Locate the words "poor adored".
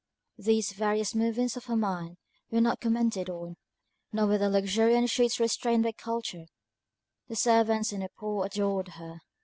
8.17-8.87